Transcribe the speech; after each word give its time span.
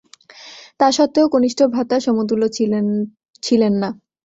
তাসত্ত্বেও 0.79 1.31
কনিষ্ঠ 1.33 1.59
ভ্রাতার 1.73 2.01
সমতুল্য 2.07 2.43
ছিলেন 3.43 3.73
না। 3.81 3.89